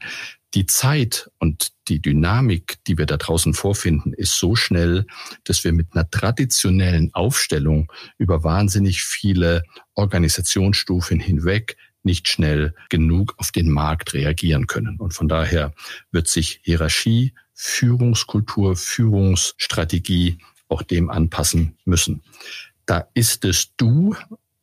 Die 0.54 0.68
Zeit 0.68 1.32
und 1.40 1.72
die 1.88 2.00
Dynamik, 2.00 2.78
die 2.86 3.00
wir 3.00 3.08
da 3.08 3.18
draußen 3.18 3.56
vorfinden, 3.56 4.14
ist 4.14 4.38
so 4.38 4.56
schnell, 4.56 5.08
dass 5.44 5.64
wir 5.64 5.74
mit 5.74 5.88
einer 5.94 6.08
traditionellen 6.12 7.12
Aufstellung 7.16 7.92
über 8.20 8.44
wahnsinnig 8.44 9.02
viele 9.02 9.64
Organisationsstufen 9.96 11.20
hinweg 11.20 11.78
nicht 12.04 12.28
schnell 12.28 12.76
genug 12.90 13.34
auf 13.38 13.52
den 13.52 13.72
Markt 13.72 14.14
reagieren 14.14 14.68
können. 14.68 15.00
Und 15.00 15.16
von 15.16 15.28
daher 15.28 15.74
wird 16.12 16.28
sich 16.28 16.60
Hierarchie, 16.64 17.34
Führungskultur, 17.56 18.76
Führungsstrategie 18.76 20.38
auch 20.68 20.84
dem 20.84 21.10
anpassen 21.10 21.78
müssen. 21.86 22.22
Da 22.86 23.08
ist 23.14 23.46
es 23.46 23.76
Du 23.78 24.16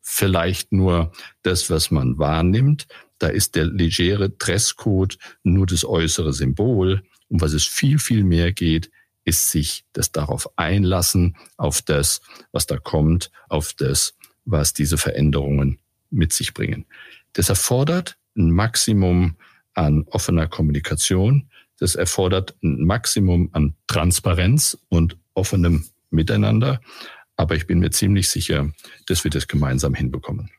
vielleicht 0.03 0.73
nur 0.73 1.12
das, 1.43 1.71
was 1.71 1.91
man 1.91 2.19
wahrnimmt. 2.19 2.87
Da 3.19 3.29
ist 3.29 3.55
der 3.55 3.67
legere 3.67 4.31
Dresscode 4.31 5.19
nur 5.43 5.67
das 5.67 5.85
äußere 5.85 6.33
Symbol. 6.33 7.03
Um 7.29 7.41
was 7.41 7.53
es 7.53 7.67
viel, 7.67 7.99
viel 7.99 8.25
mehr 8.25 8.53
geht, 8.53 8.91
ist 9.25 9.50
sich 9.50 9.85
das 9.93 10.11
darauf 10.12 10.49
einlassen, 10.57 11.37
auf 11.57 11.83
das, 11.83 12.21
was 12.53 12.67
da 12.67 12.79
kommt, 12.79 13.31
auf 13.49 13.73
das, 13.75 14.15
was 14.45 14.73
diese 14.73 14.99
Veränderungen 14.99 15.79
mit 16.11 16.33
sich 16.33 16.55
bringen. 16.55 16.87
Das 17.35 17.49
erfordert 17.49 18.17
ein 18.37 18.50
Maximum 18.50 19.37
an 19.75 20.05
offener 20.09 20.49
Kommunikation. 20.49 21.50
Das 21.79 21.95
erfordert 21.95 22.57
ein 22.62 22.85
Maximum 22.85 23.50
an 23.53 23.75
Transparenz 23.87 24.79
und 24.89 25.17
offenem 25.35 25.85
Miteinander. 26.11 26.81
Aber 27.40 27.54
ich 27.54 27.66
bin 27.66 27.78
mir 27.78 27.90
ziemlich 27.90 28.28
sicher, 28.28 28.70
dass 29.06 29.25
wir 29.25 29.30
das 29.30 29.49
gemeinsam 29.49 29.94
hinbekommen. 29.94 30.50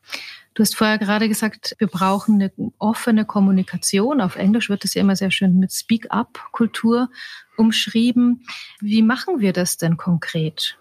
Du 0.55 0.63
hast 0.63 0.75
vorher 0.75 0.97
gerade 0.97 1.29
gesagt, 1.29 1.75
wir 1.77 1.85
brauchen 1.85 2.41
eine 2.41 2.51
offene 2.79 3.23
Kommunikation. 3.23 4.19
Auf 4.19 4.35
Englisch 4.35 4.67
wird 4.67 4.83
es 4.83 4.95
ja 4.95 5.01
immer 5.01 5.15
sehr 5.15 5.29
schön 5.29 5.59
mit 5.59 5.71
Speak-up-Kultur 5.71 7.11
umschrieben. 7.55 8.47
Wie 8.79 9.03
machen 9.03 9.41
wir 9.41 9.53
das 9.53 9.77
denn 9.77 9.95
konkret? 9.95 10.79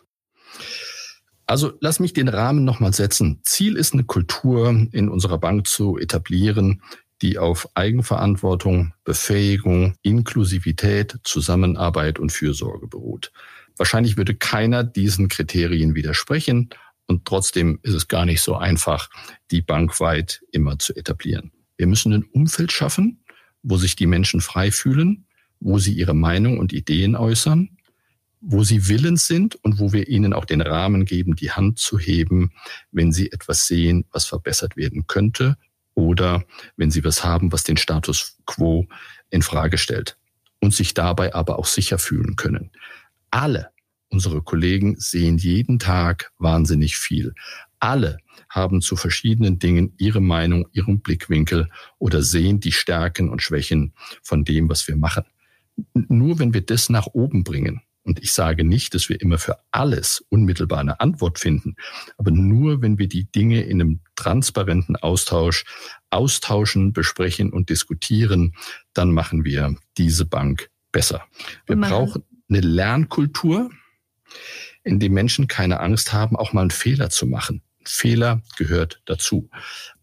Also 1.44 1.74
lass 1.80 2.00
mich 2.00 2.14
den 2.14 2.28
Rahmen 2.28 2.64
nochmal 2.64 2.94
setzen. 2.94 3.40
Ziel 3.42 3.76
ist 3.76 3.92
eine 3.92 4.04
Kultur 4.04 4.70
in 4.92 5.10
unserer 5.10 5.36
Bank 5.36 5.66
zu 5.66 5.98
etablieren, 5.98 6.80
die 7.20 7.36
auf 7.36 7.68
Eigenverantwortung, 7.74 8.94
Befähigung, 9.04 9.96
Inklusivität, 10.00 11.18
Zusammenarbeit 11.24 12.18
und 12.18 12.32
Fürsorge 12.32 12.86
beruht. 12.86 13.32
Wahrscheinlich 13.80 14.18
würde 14.18 14.34
keiner 14.34 14.84
diesen 14.84 15.28
Kriterien 15.28 15.94
widersprechen 15.94 16.68
und 17.06 17.24
trotzdem 17.24 17.78
ist 17.82 17.94
es 17.94 18.08
gar 18.08 18.26
nicht 18.26 18.42
so 18.42 18.54
einfach, 18.54 19.08
die 19.50 19.62
bankweit 19.62 20.42
immer 20.52 20.78
zu 20.78 20.94
etablieren. 20.94 21.50
Wir 21.78 21.86
müssen 21.86 22.12
ein 22.12 22.24
Umfeld 22.24 22.72
schaffen, 22.72 23.24
wo 23.62 23.78
sich 23.78 23.96
die 23.96 24.04
Menschen 24.04 24.42
frei 24.42 24.70
fühlen, 24.70 25.24
wo 25.60 25.78
sie 25.78 25.94
ihre 25.94 26.12
Meinung 26.12 26.58
und 26.58 26.74
Ideen 26.74 27.16
äußern, 27.16 27.78
wo 28.42 28.64
sie 28.64 28.86
willens 28.86 29.26
sind 29.26 29.56
und 29.64 29.78
wo 29.78 29.94
wir 29.94 30.08
ihnen 30.08 30.34
auch 30.34 30.44
den 30.44 30.60
Rahmen 30.60 31.06
geben, 31.06 31.34
die 31.34 31.50
Hand 31.50 31.78
zu 31.78 31.98
heben, 31.98 32.52
wenn 32.92 33.12
sie 33.12 33.32
etwas 33.32 33.66
sehen, 33.66 34.04
was 34.12 34.26
verbessert 34.26 34.76
werden 34.76 35.06
könnte 35.06 35.56
oder 35.94 36.44
wenn 36.76 36.90
sie 36.90 37.02
was 37.02 37.24
haben, 37.24 37.50
was 37.50 37.64
den 37.64 37.78
Status 37.78 38.36
quo 38.44 38.86
in 39.30 39.40
Frage 39.40 39.78
stellt 39.78 40.18
und 40.60 40.74
sich 40.74 40.92
dabei 40.92 41.34
aber 41.34 41.58
auch 41.58 41.66
sicher 41.66 41.96
fühlen 41.96 42.36
können 42.36 42.70
alle 43.30 43.69
unsere 44.10 44.42
Kollegen 44.42 44.96
sehen 44.98 45.38
jeden 45.38 45.78
Tag 45.78 46.32
wahnsinnig 46.38 46.96
viel. 46.96 47.34
Alle 47.78 48.18
haben 48.48 48.82
zu 48.82 48.96
verschiedenen 48.96 49.58
Dingen 49.58 49.94
ihre 49.96 50.20
Meinung, 50.20 50.68
ihren 50.72 51.00
Blickwinkel 51.00 51.70
oder 51.98 52.22
sehen 52.22 52.60
die 52.60 52.72
Stärken 52.72 53.30
und 53.30 53.42
Schwächen 53.42 53.94
von 54.22 54.44
dem, 54.44 54.68
was 54.68 54.86
wir 54.86 54.96
machen. 54.96 55.24
Nur 55.94 56.38
wenn 56.38 56.52
wir 56.52 56.60
das 56.60 56.90
nach 56.90 57.06
oben 57.06 57.44
bringen, 57.44 57.80
und 58.02 58.22
ich 58.22 58.32
sage 58.32 58.64
nicht, 58.64 58.94
dass 58.94 59.08
wir 59.08 59.20
immer 59.20 59.38
für 59.38 59.58
alles 59.70 60.24
unmittelbar 60.30 60.80
eine 60.80 61.00
Antwort 61.00 61.38
finden, 61.38 61.76
aber 62.16 62.30
nur 62.30 62.82
wenn 62.82 62.98
wir 62.98 63.08
die 63.08 63.30
Dinge 63.30 63.62
in 63.62 63.80
einem 63.80 64.00
transparenten 64.16 64.96
Austausch 64.96 65.64
austauschen, 66.08 66.92
besprechen 66.92 67.52
und 67.52 67.70
diskutieren, 67.70 68.54
dann 68.94 69.12
machen 69.12 69.44
wir 69.44 69.76
diese 69.96 70.24
Bank 70.24 70.70
besser. 70.92 71.24
Wir 71.66 71.76
brauchen 71.76 72.24
eine 72.48 72.60
Lernkultur, 72.60 73.70
in 74.82 74.98
dem 74.98 75.12
Menschen 75.12 75.48
keine 75.48 75.80
Angst 75.80 76.12
haben, 76.12 76.36
auch 76.36 76.52
mal 76.52 76.62
einen 76.62 76.70
Fehler 76.70 77.10
zu 77.10 77.26
machen. 77.26 77.62
Fehler 77.84 78.42
gehört 78.56 79.02
dazu. 79.06 79.50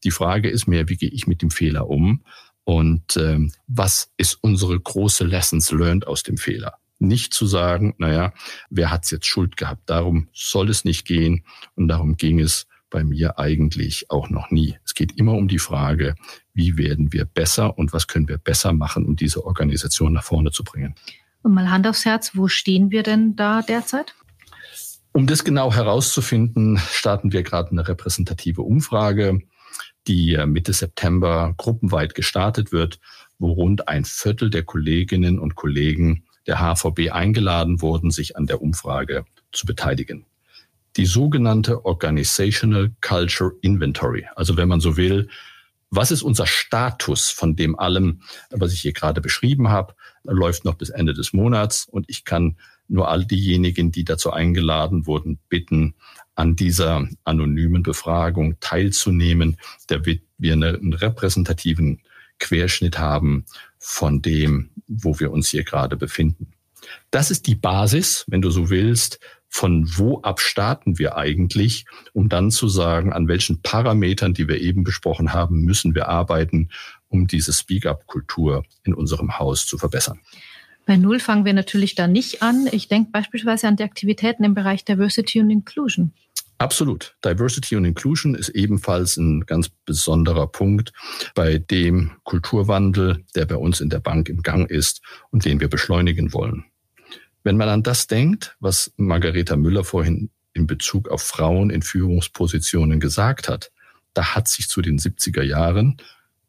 Die 0.03 0.11
Frage 0.11 0.49
ist 0.49 0.67
mehr, 0.67 0.89
wie 0.89 0.97
gehe 0.97 1.09
ich 1.09 1.27
mit 1.27 1.41
dem 1.41 1.51
Fehler 1.51 1.89
um 1.89 2.23
und 2.63 3.15
ähm, 3.17 3.51
was 3.67 4.11
ist 4.17 4.35
unsere 4.41 4.79
große 4.79 5.23
Lessons 5.23 5.71
learned 5.71 6.05
aus 6.07 6.23
dem 6.23 6.37
Fehler? 6.37 6.73
Nicht 6.99 7.33
zu 7.33 7.45
sagen, 7.45 7.93
naja, 7.99 8.33
wer 8.69 8.91
hat's 8.91 9.11
jetzt 9.11 9.27
Schuld 9.27 9.55
gehabt? 9.55 9.89
Darum 9.89 10.27
soll 10.33 10.69
es 10.69 10.83
nicht 10.83 11.05
gehen 11.05 11.45
und 11.75 11.87
darum 11.87 12.17
ging 12.17 12.39
es 12.39 12.67
bei 12.89 13.03
mir 13.03 13.37
eigentlich 13.37 14.09
auch 14.09 14.29
noch 14.29 14.49
nie. 14.51 14.77
Es 14.83 14.93
geht 14.93 15.17
immer 15.17 15.33
um 15.33 15.47
die 15.47 15.59
Frage, 15.59 16.15
wie 16.53 16.77
werden 16.77 17.13
wir 17.13 17.25
besser 17.25 17.77
und 17.77 17.93
was 17.93 18.07
können 18.07 18.27
wir 18.27 18.37
besser 18.37 18.73
machen, 18.73 19.05
um 19.05 19.15
diese 19.15 19.45
Organisation 19.45 20.13
nach 20.13 20.23
vorne 20.23 20.51
zu 20.51 20.63
bringen. 20.63 20.95
Und 21.47 21.53
mal 21.53 21.71
Hand 21.71 21.87
aufs 21.87 22.03
Herz, 22.03 22.31
wo 22.33 22.49
stehen 22.49 22.91
wir 22.91 23.03
denn 23.03 23.37
da 23.37 23.61
derzeit? 23.61 24.15
Um 25.13 25.27
das 25.27 25.45
genau 25.45 25.73
herauszufinden, 25.73 26.77
starten 26.77 27.31
wir 27.31 27.41
gerade 27.41 27.71
eine 27.71 27.87
repräsentative 27.87 28.63
Umfrage, 28.63 29.39
die 30.09 30.37
Mitte 30.45 30.73
September 30.73 31.53
gruppenweit 31.55 32.15
gestartet 32.15 32.73
wird, 32.73 32.99
wo 33.39 33.53
rund 33.53 33.87
ein 33.87 34.03
Viertel 34.03 34.49
der 34.49 34.63
Kolleginnen 34.63 35.39
und 35.39 35.55
Kollegen 35.55 36.25
der 36.47 36.59
HVB 36.59 37.11
eingeladen 37.11 37.81
wurden, 37.81 38.11
sich 38.11 38.35
an 38.35 38.45
der 38.45 38.61
Umfrage 38.61 39.23
zu 39.53 39.65
beteiligen. 39.65 40.25
Die 40.97 41.05
sogenannte 41.05 41.85
Organizational 41.85 42.91
Culture 42.99 43.53
Inventory, 43.61 44.27
also 44.35 44.57
wenn 44.57 44.67
man 44.67 44.81
so 44.81 44.97
will, 44.97 45.29
was 45.91 46.11
ist 46.11 46.23
unser 46.23 46.45
Status 46.45 47.29
von 47.29 47.55
dem 47.55 47.79
allem, 47.79 48.21
was 48.49 48.73
ich 48.73 48.81
hier 48.81 48.91
gerade 48.91 49.21
beschrieben 49.21 49.69
habe? 49.69 49.95
Läuft 50.23 50.65
noch 50.65 50.75
bis 50.75 50.89
Ende 50.89 51.13
des 51.13 51.33
Monats 51.33 51.85
und 51.85 52.05
ich 52.09 52.25
kann 52.25 52.57
nur 52.87 53.09
all 53.09 53.25
diejenigen, 53.25 53.91
die 53.91 54.03
dazu 54.03 54.31
eingeladen 54.31 55.07
wurden, 55.07 55.39
bitten, 55.49 55.95
an 56.35 56.55
dieser 56.55 57.07
anonymen 57.23 57.81
Befragung 57.81 58.59
teilzunehmen, 58.59 59.57
damit 59.87 60.21
wir 60.37 60.53
einen 60.53 60.93
repräsentativen 60.93 62.01
Querschnitt 62.39 62.99
haben 62.99 63.45
von 63.79 64.21
dem, 64.21 64.69
wo 64.87 65.19
wir 65.19 65.31
uns 65.31 65.49
hier 65.49 65.63
gerade 65.63 65.97
befinden. 65.97 66.53
Das 67.09 67.31
ist 67.31 67.47
die 67.47 67.55
Basis, 67.55 68.23
wenn 68.27 68.41
du 68.41 68.51
so 68.51 68.69
willst, 68.69 69.19
von 69.49 69.89
wo 69.97 70.21
ab 70.21 70.39
starten 70.39 70.99
wir 70.99 71.15
eigentlich, 71.15 71.85
um 72.13 72.29
dann 72.29 72.51
zu 72.51 72.67
sagen, 72.67 73.13
an 73.13 73.27
welchen 73.27 73.61
Parametern, 73.61 74.33
die 74.33 74.47
wir 74.47 74.59
eben 74.59 74.83
besprochen 74.83 75.33
haben, 75.33 75.63
müssen 75.63 75.95
wir 75.95 76.07
arbeiten, 76.09 76.69
um 77.09 77.27
diese 77.27 77.53
Speak-up-Kultur 77.53 78.63
in 78.83 78.93
unserem 78.93 79.39
Haus 79.39 79.65
zu 79.65 79.77
verbessern. 79.77 80.19
Bei 80.85 80.95
Null 80.95 81.19
fangen 81.19 81.43
wir 81.43 81.53
natürlich 81.53 81.95
da 81.95 82.07
nicht 82.07 82.41
an. 82.41 82.67
Ich 82.71 82.87
denke 82.87 83.11
beispielsweise 83.11 83.67
an 83.67 83.75
die 83.75 83.83
Aktivitäten 83.83 84.45
im 84.45 84.53
Bereich 84.53 84.85
Diversity 84.85 85.41
und 85.41 85.49
Inclusion. 85.49 86.13
Absolut. 86.59 87.15
Diversity 87.23 87.75
und 87.75 87.85
Inclusion 87.85 88.33
ist 88.33 88.49
ebenfalls 88.49 89.17
ein 89.17 89.45
ganz 89.45 89.69
besonderer 89.85 90.47
Punkt, 90.47 90.91
bei 91.35 91.59
dem 91.59 92.11
Kulturwandel, 92.23 93.23
der 93.35 93.45
bei 93.45 93.57
uns 93.57 93.79
in 93.79 93.89
der 93.89 93.99
Bank 93.99 94.29
im 94.29 94.41
Gang 94.41 94.69
ist 94.69 95.01
und 95.29 95.45
den 95.45 95.59
wir 95.59 95.67
beschleunigen 95.67 96.33
wollen. 96.33 96.65
Wenn 97.43 97.57
man 97.57 97.69
an 97.69 97.83
das 97.83 98.07
denkt, 98.07 98.55
was 98.59 98.91
Margareta 98.97 99.55
Müller 99.55 99.83
vorhin 99.83 100.31
in 100.53 100.67
Bezug 100.67 101.09
auf 101.09 101.21
Frauen 101.21 101.69
in 101.69 101.83
Führungspositionen 101.83 102.99
gesagt 102.99 103.47
hat, 103.49 103.71
da 104.13 104.33
hat 104.33 104.47
sich 104.47 104.67
zu 104.67 104.81
den 104.81 104.97
70er 104.97 105.43
Jahren 105.43 105.97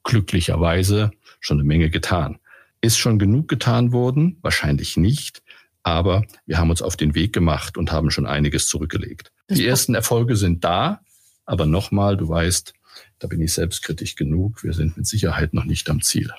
glücklicherweise 0.08 1.10
schon 1.38 1.58
eine 1.58 1.68
Menge 1.68 1.90
getan. 1.90 2.38
Ist 2.80 2.98
schon 2.98 3.18
genug 3.18 3.46
getan 3.46 3.92
worden? 3.92 4.38
Wahrscheinlich 4.40 4.96
nicht. 4.96 5.42
Aber 5.82 6.24
wir 6.46 6.58
haben 6.58 6.70
uns 6.70 6.82
auf 6.82 6.96
den 6.96 7.14
Weg 7.14 7.32
gemacht 7.32 7.76
und 7.76 7.92
haben 7.92 8.10
schon 8.10 8.26
einiges 8.26 8.68
zurückgelegt. 8.68 9.30
Die 9.50 9.66
ersten 9.66 9.94
Erfolge 9.94 10.34
sind 10.34 10.64
da, 10.64 11.00
aber 11.44 11.66
nochmal, 11.66 12.16
du 12.16 12.28
weißt, 12.28 12.72
da 13.18 13.28
bin 13.28 13.40
ich 13.40 13.52
selbstkritisch 13.52 14.16
genug. 14.16 14.64
Wir 14.64 14.72
sind 14.72 14.96
mit 14.96 15.06
Sicherheit 15.06 15.54
noch 15.54 15.64
nicht 15.64 15.88
am 15.90 16.00
Ziel. 16.00 16.30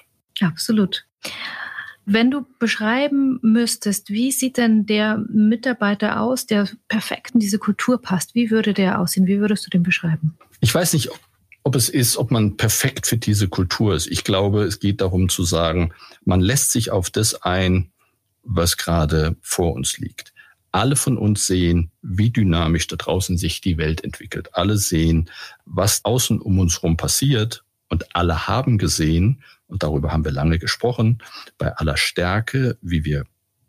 Absolut. 0.41 1.05
Wenn 2.05 2.31
du 2.31 2.47
beschreiben 2.57 3.39
müsstest, 3.43 4.09
wie 4.09 4.31
sieht 4.31 4.57
denn 4.57 4.88
der 4.88 5.23
Mitarbeiter 5.31 6.21
aus, 6.21 6.47
der 6.47 6.67
perfekt 6.88 7.35
in 7.35 7.39
diese 7.39 7.59
Kultur 7.59 8.01
passt? 8.01 8.33
Wie 8.33 8.49
würde 8.49 8.73
der 8.73 8.99
aussehen? 8.99 9.27
Wie 9.27 9.39
würdest 9.39 9.65
du 9.65 9.69
den 9.69 9.83
beschreiben? 9.83 10.35
Ich 10.59 10.73
weiß 10.73 10.93
nicht, 10.93 11.11
ob, 11.11 11.19
ob 11.63 11.75
es 11.75 11.89
ist, 11.89 12.17
ob 12.17 12.31
man 12.31 12.57
perfekt 12.57 13.07
für 13.07 13.17
diese 13.17 13.47
Kultur 13.47 13.95
ist. 13.95 14.07
Ich 14.07 14.23
glaube, 14.23 14.63
es 14.63 14.79
geht 14.79 15.01
darum 15.01 15.29
zu 15.29 15.43
sagen, 15.43 15.93
man 16.25 16.41
lässt 16.41 16.71
sich 16.71 16.91
auf 16.91 17.09
das 17.09 17.41
ein, 17.43 17.91
was 18.43 18.77
gerade 18.77 19.35
vor 19.41 19.73
uns 19.73 19.97
liegt 19.97 20.33
alle 20.71 20.95
von 20.95 21.17
uns 21.17 21.47
sehen, 21.47 21.91
wie 22.01 22.29
dynamisch 22.29 22.87
da 22.87 22.95
draußen 22.95 23.37
sich 23.37 23.61
die 23.61 23.77
Welt 23.77 24.03
entwickelt. 24.03 24.49
Alle 24.53 24.77
sehen, 24.77 25.29
was 25.65 26.05
außen 26.05 26.39
um 26.39 26.59
uns 26.59 26.77
herum 26.77 26.97
passiert 26.97 27.63
und 27.89 28.15
alle 28.15 28.47
haben 28.47 28.77
gesehen, 28.77 29.43
und 29.67 29.83
darüber 29.83 30.11
haben 30.11 30.25
wir 30.25 30.31
lange 30.31 30.59
gesprochen, 30.59 31.21
bei 31.57 31.75
aller 31.75 31.97
Stärke, 31.97 32.77
wie 32.81 33.05
wir 33.05 33.25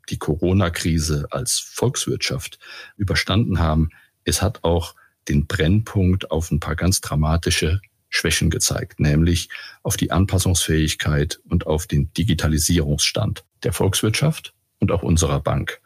die 0.08 0.18
Corona-Krise 0.18 1.28
als 1.30 1.58
Volkswirtschaft 1.58 2.58
überstanden 2.96 3.58
haben, 3.58 3.90
es 4.24 4.42
hat 4.42 4.64
auch 4.64 4.94
den 5.28 5.46
Brennpunkt 5.46 6.30
auf 6.30 6.50
ein 6.50 6.60
paar 6.60 6.76
ganz 6.76 7.00
dramatische 7.00 7.80
Schwächen 8.08 8.50
gezeigt, 8.50 8.98
nämlich 8.98 9.48
auf 9.82 9.96
die 9.96 10.10
Anpassungsfähigkeit 10.10 11.40
und 11.48 11.66
auf 11.66 11.86
den 11.86 12.12
Digitalisierungsstand 12.12 13.44
der 13.62 13.72
Volkswirtschaft 13.72 14.52
und 14.80 14.90
auch 14.90 15.02
unserer 15.02 15.40
Bank. 15.40 15.80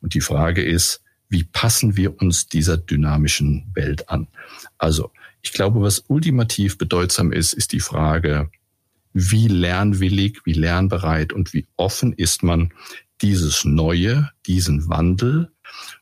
Und 0.00 0.14
die 0.14 0.20
Frage 0.20 0.62
ist, 0.62 1.02
wie 1.28 1.44
passen 1.44 1.96
wir 1.96 2.20
uns 2.20 2.48
dieser 2.48 2.76
dynamischen 2.76 3.70
Welt 3.74 4.08
an? 4.08 4.28
Also, 4.78 5.10
ich 5.42 5.52
glaube, 5.52 5.80
was 5.80 6.04
ultimativ 6.08 6.78
bedeutsam 6.78 7.32
ist, 7.32 7.52
ist 7.52 7.72
die 7.72 7.80
Frage, 7.80 8.50
wie 9.12 9.48
lernwillig, 9.48 10.40
wie 10.44 10.52
lernbereit 10.52 11.32
und 11.32 11.52
wie 11.52 11.66
offen 11.76 12.12
ist 12.12 12.42
man 12.42 12.72
dieses 13.22 13.64
Neue, 13.64 14.30
diesen 14.46 14.88
Wandel. 14.88 15.50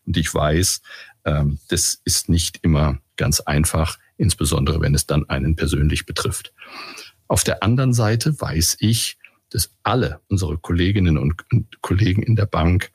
Und 0.07 0.17
ich 0.17 0.33
weiß, 0.33 0.83
das 1.25 2.01
ist 2.05 2.29
nicht 2.29 2.59
immer 2.63 2.99
ganz 3.17 3.41
einfach, 3.41 3.99
insbesondere 4.17 4.81
wenn 4.81 4.95
es 4.95 5.07
dann 5.07 5.29
einen 5.29 5.57
persönlich 5.57 6.07
betrifft. 6.07 6.53
Auf 7.29 7.45
der 7.45 7.63
anderen 7.63 7.93
Seite 7.93 8.39
weiß 8.41 8.77
ich, 8.81 9.19
dass 9.51 9.71
alle 9.83 10.21
unsere 10.29 10.59
Kolleginnen 10.59 11.17
und 11.17 11.45
Kollegen 11.81 12.23
in 12.23 12.37
der 12.37 12.47
Bank 12.47 12.91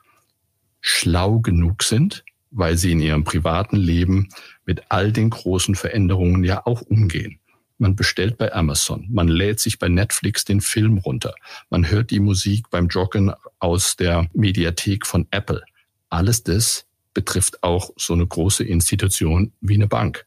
schlau 0.81 1.39
genug 1.39 1.83
sind, 1.83 2.23
weil 2.51 2.77
sie 2.77 2.91
in 2.91 2.99
ihrem 2.99 3.23
privaten 3.23 3.75
Leben 3.75 4.29
mit 4.65 4.83
all 4.89 5.11
den 5.11 5.29
großen 5.29 5.75
Veränderungen 5.75 6.43
ja 6.43 6.65
auch 6.65 6.81
umgehen. 6.81 7.39
Man 7.77 7.95
bestellt 7.95 8.37
bei 8.37 8.53
Amazon, 8.53 9.07
man 9.09 9.29
lädt 9.29 9.61
sich 9.61 9.79
bei 9.79 9.87
Netflix 9.87 10.43
den 10.43 10.59
Film 10.59 10.97
runter, 10.97 11.33
man 11.69 11.89
hört 11.89 12.11
die 12.11 12.19
Musik 12.19 12.69
beim 12.69 12.87
Joggen 12.87 13.31
aus 13.59 13.95
der 13.95 14.29
Mediathek 14.33 15.07
von 15.07 15.27
Apple. 15.31 15.63
Alles 16.09 16.43
das 16.43 16.85
betrifft 17.19 17.63
auch 17.63 17.91
so 17.97 18.13
eine 18.13 18.25
große 18.25 18.63
Institution 18.63 19.51
wie 19.59 19.73
eine 19.73 19.87
Bank. 19.87 20.25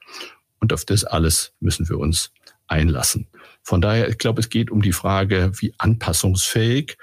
Und 0.61 0.75
auf 0.75 0.85
das 0.85 1.05
alles 1.05 1.55
müssen 1.59 1.89
wir 1.89 1.99
uns 1.99 2.33
einlassen. 2.67 3.29
Von 3.63 3.81
daher, 3.81 4.11
ich 4.11 4.19
glaube, 4.19 4.41
es 4.41 4.51
geht 4.51 4.71
um 4.71 4.83
die 4.83 4.93
Frage, 4.93 5.53
wie 5.57 5.73
anpassungsfähig, 5.79 6.99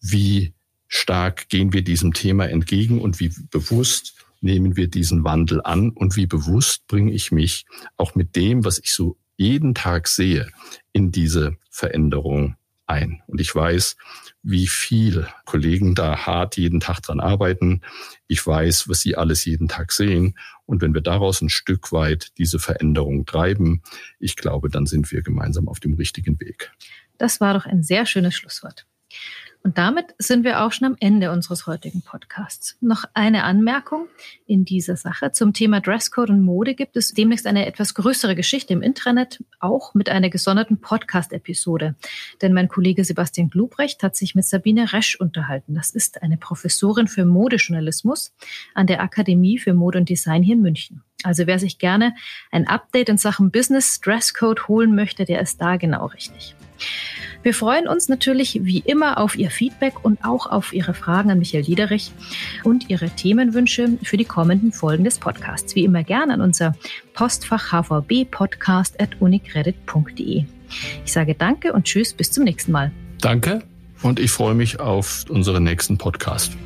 wie 0.00 0.54
stark 0.88 1.50
gehen 1.50 1.74
wir 1.74 1.82
diesem 1.82 2.14
Thema 2.14 2.48
entgegen 2.48 3.02
und 3.02 3.20
wie 3.20 3.30
bewusst 3.50 4.14
nehmen 4.40 4.74
wir 4.76 4.88
diesen 4.88 5.22
Wandel 5.22 5.60
an 5.62 5.90
und 5.90 6.16
wie 6.16 6.26
bewusst 6.26 6.86
bringe 6.86 7.12
ich 7.12 7.30
mich 7.30 7.66
auch 7.98 8.14
mit 8.14 8.36
dem, 8.36 8.64
was 8.64 8.78
ich 8.78 8.92
so 8.92 9.18
jeden 9.36 9.74
Tag 9.74 10.08
sehe, 10.08 10.48
in 10.94 11.12
diese 11.12 11.56
Veränderung 11.68 12.56
ein. 12.86 13.22
Und 13.26 13.40
ich 13.40 13.54
weiß, 13.54 13.96
wie 14.42 14.66
viel 14.66 15.26
Kollegen 15.44 15.94
da 15.94 16.26
hart 16.26 16.56
jeden 16.56 16.80
Tag 16.80 17.00
dran 17.00 17.20
arbeiten. 17.20 17.82
Ich 18.28 18.46
weiß, 18.46 18.88
was 18.88 19.00
sie 19.00 19.16
alles 19.16 19.44
jeden 19.44 19.68
Tag 19.68 19.92
sehen. 19.92 20.38
Und 20.66 20.82
wenn 20.82 20.94
wir 20.94 21.00
daraus 21.00 21.40
ein 21.40 21.48
Stück 21.48 21.92
weit 21.92 22.38
diese 22.38 22.58
Veränderung 22.58 23.26
treiben, 23.26 23.82
ich 24.18 24.36
glaube, 24.36 24.68
dann 24.68 24.86
sind 24.86 25.10
wir 25.10 25.22
gemeinsam 25.22 25.68
auf 25.68 25.80
dem 25.80 25.94
richtigen 25.94 26.40
Weg. 26.40 26.72
Das 27.18 27.40
war 27.40 27.54
doch 27.54 27.66
ein 27.66 27.82
sehr 27.82 28.06
schönes 28.06 28.34
Schlusswort. 28.34 28.86
Und 29.66 29.78
damit 29.78 30.14
sind 30.18 30.44
wir 30.44 30.62
auch 30.62 30.70
schon 30.70 30.86
am 30.86 30.96
Ende 31.00 31.32
unseres 31.32 31.66
heutigen 31.66 32.00
Podcasts. 32.00 32.76
Noch 32.80 33.04
eine 33.14 33.42
Anmerkung 33.42 34.06
in 34.46 34.64
dieser 34.64 34.94
Sache. 34.94 35.32
Zum 35.32 35.54
Thema 35.54 35.80
Dresscode 35.80 36.30
und 36.30 36.42
Mode 36.42 36.76
gibt 36.76 36.96
es 36.96 37.14
demnächst 37.14 37.48
eine 37.48 37.66
etwas 37.66 37.96
größere 37.96 38.36
Geschichte 38.36 38.74
im 38.74 38.80
Intranet, 38.80 39.42
auch 39.58 39.92
mit 39.92 40.08
einer 40.08 40.30
gesonderten 40.30 40.80
Podcast-Episode. 40.80 41.96
Denn 42.42 42.52
mein 42.52 42.68
Kollege 42.68 43.04
Sebastian 43.04 43.50
Glubrecht 43.50 44.04
hat 44.04 44.14
sich 44.14 44.36
mit 44.36 44.44
Sabine 44.44 44.92
Resch 44.92 45.16
unterhalten. 45.16 45.74
Das 45.74 45.90
ist 45.90 46.22
eine 46.22 46.36
Professorin 46.36 47.08
für 47.08 47.24
Modejournalismus 47.24 48.36
an 48.72 48.86
der 48.86 49.02
Akademie 49.02 49.58
für 49.58 49.74
Mode 49.74 49.98
und 49.98 50.08
Design 50.08 50.44
hier 50.44 50.54
in 50.54 50.62
München. 50.62 51.02
Also 51.22 51.46
wer 51.46 51.58
sich 51.58 51.78
gerne 51.78 52.14
ein 52.50 52.66
Update 52.66 53.08
in 53.08 53.18
Sachen 53.18 53.50
Business 53.50 54.00
Dresscode 54.00 54.68
holen 54.68 54.94
möchte, 54.94 55.24
der 55.24 55.40
ist 55.40 55.60
da 55.60 55.76
genau 55.76 56.06
richtig. 56.06 56.54
Wir 57.42 57.54
freuen 57.54 57.86
uns 57.86 58.08
natürlich 58.08 58.64
wie 58.64 58.80
immer 58.80 59.18
auf 59.18 59.36
Ihr 59.36 59.50
Feedback 59.50 60.02
und 60.04 60.24
auch 60.24 60.46
auf 60.46 60.72
Ihre 60.72 60.94
Fragen 60.94 61.30
an 61.30 61.38
Michael 61.38 61.64
Liederich 61.64 62.10
und 62.64 62.88
Ihre 62.90 63.10
Themenwünsche 63.10 63.98
für 64.02 64.16
die 64.16 64.24
kommenden 64.24 64.72
Folgen 64.72 65.04
des 65.04 65.18
Podcasts. 65.18 65.76
Wie 65.76 65.84
immer 65.84 66.02
gerne 66.02 66.32
an 66.34 66.40
unser 66.40 66.74
Postfach 67.14 67.72
hvbpodcast.unicredit.de. 67.72 70.44
Ich 71.04 71.12
sage 71.12 71.34
Danke 71.34 71.72
und 71.72 71.84
Tschüss, 71.84 72.12
bis 72.12 72.32
zum 72.32 72.42
nächsten 72.44 72.72
Mal. 72.72 72.90
Danke 73.20 73.62
und 74.02 74.18
ich 74.18 74.32
freue 74.32 74.54
mich 74.54 74.80
auf 74.80 75.24
unseren 75.28 75.62
nächsten 75.62 75.98
Podcast. 75.98 76.56